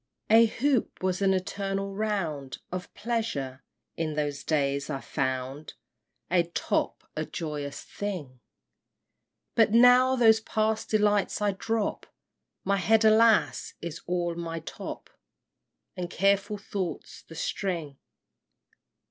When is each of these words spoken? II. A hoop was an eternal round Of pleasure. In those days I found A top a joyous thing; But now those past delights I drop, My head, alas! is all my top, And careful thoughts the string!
II. 0.31 0.35
A 0.37 0.45
hoop 0.47 1.03
was 1.03 1.21
an 1.21 1.31
eternal 1.31 1.93
round 1.95 2.57
Of 2.71 2.91
pleasure. 2.95 3.63
In 3.95 4.15
those 4.15 4.43
days 4.43 4.89
I 4.89 4.99
found 4.99 5.75
A 6.31 6.41
top 6.41 7.03
a 7.15 7.23
joyous 7.23 7.83
thing; 7.83 8.39
But 9.53 9.73
now 9.73 10.15
those 10.15 10.39
past 10.39 10.89
delights 10.89 11.39
I 11.39 11.51
drop, 11.51 12.07
My 12.63 12.77
head, 12.77 13.05
alas! 13.05 13.75
is 13.79 14.01
all 14.07 14.33
my 14.33 14.61
top, 14.61 15.07
And 15.95 16.09
careful 16.09 16.57
thoughts 16.57 17.21
the 17.21 17.35
string! 17.35 17.99